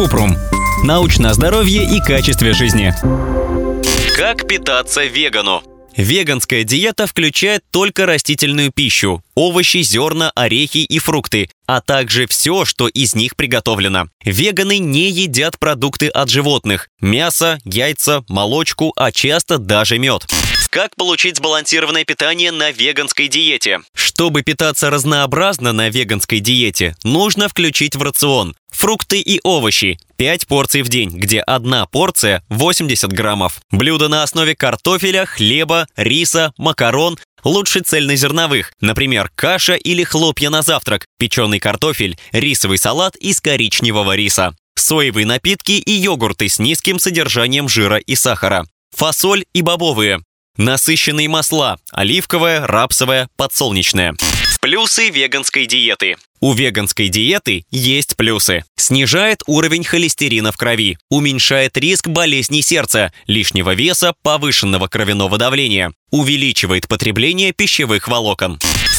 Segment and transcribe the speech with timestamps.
[0.00, 0.34] Купрум.
[0.82, 2.94] Научное здоровье и качестве жизни.
[4.16, 5.62] Как питаться вегану?
[5.94, 12.88] Веганская диета включает только растительную пищу, овощи, зерна, орехи и фрукты, а также все, что
[12.88, 14.06] из них приготовлено.
[14.24, 20.26] Веганы не едят продукты от животных– мясо, яйца, молочку, а часто даже мед.
[20.70, 23.80] Как получить сбалансированное питание на веганской диете?
[23.92, 30.82] Чтобы питаться разнообразно на веганской диете, нужно включить в рацион фрукты и овощи 5 порций
[30.82, 33.60] в день, где одна порция 80 граммов.
[33.72, 41.04] Блюда на основе картофеля, хлеба, риса, макарон, лучше цельнозерновых, например, каша или хлопья на завтрак,
[41.18, 47.96] печеный картофель, рисовый салат из коричневого риса, соевые напитки и йогурты с низким содержанием жира
[47.96, 50.20] и сахара, фасоль и бобовые,
[50.60, 54.14] Насыщенные масла– оливковое, рапсовое, подсолнечное.
[54.60, 56.18] Плюсы веганской диеты.
[56.40, 58.64] У веганской диеты есть плюсы.
[58.76, 66.88] Снижает уровень холестерина в крови, уменьшает риск болезней сердца, лишнего веса, повышенного кровяного давления, увеличивает
[66.88, 68.58] потребление пищевых волокон.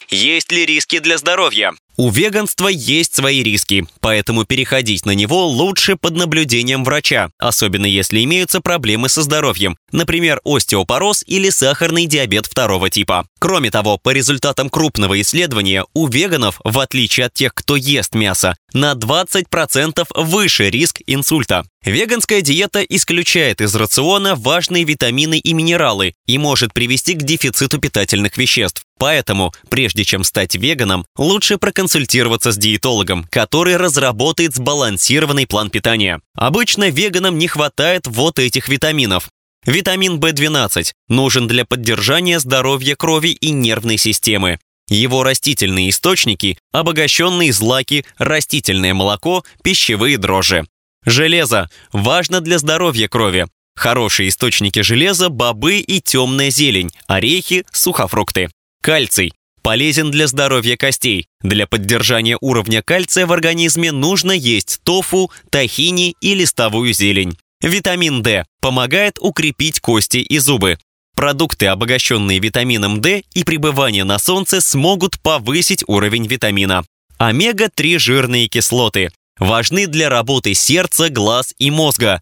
[0.09, 1.73] Есть ли риски для здоровья?
[1.97, 8.23] У веганства есть свои риски, поэтому переходить на него лучше под наблюдением врача, особенно если
[8.23, 13.25] имеются проблемы со здоровьем, например, остеопороз или сахарный диабет второго типа.
[13.39, 18.55] Кроме того, по результатам крупного исследования, у веганов, в отличие от тех, кто ест мясо,
[18.73, 21.65] на 20% выше риск инсульта.
[21.83, 28.37] Веганская диета исключает из рациона важные витамины и минералы и может привести к дефициту питательных
[28.37, 28.83] веществ.
[28.99, 36.21] Поэтому, прежде чем стать веганом, лучше проконсультироваться с диетологом, который разработает сбалансированный план питания.
[36.35, 39.29] Обычно веганам не хватает вот этих витаминов.
[39.65, 44.59] Витамин В12 нужен для поддержания здоровья крови и нервной системы.
[44.89, 50.65] Его растительные источники– обогащенные злаки, растительное молоко, пищевые дрожжи.
[51.05, 53.47] Железо важно для здоровья крови.
[53.75, 58.49] Хорошие источники железа– бобы и темная зелень, орехи, сухофрукты.
[58.81, 61.27] Кальций полезен для здоровья костей.
[61.41, 67.37] Для поддержания уровня кальция в организме нужно есть тофу, тахини и листовую зелень.
[67.61, 70.77] Витамин D помогает укрепить кости и зубы.
[71.15, 76.83] Продукты, обогащенные витамином D и пребывание на солнце смогут повысить уровень витамина.
[77.17, 82.21] Омега-3 жирные кислоты важны для работы сердца, глаз и мозга.